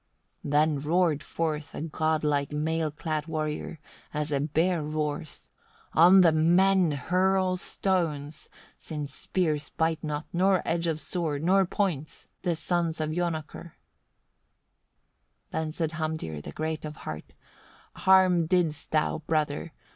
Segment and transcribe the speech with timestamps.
[0.41, 0.51] 26.
[0.51, 3.77] Then roared forth a godlike mail clad warrior,
[4.11, 5.43] as a bear roars:
[5.93, 12.25] "On the men hurl stones, since spears bite not, nor edge of sword, nor point,
[12.41, 13.75] the sons of Jonakr."
[15.51, 15.51] 27.
[15.51, 17.33] Then said Hamdir, the great of heart:
[17.97, 19.71] "Harm didst thou, brother!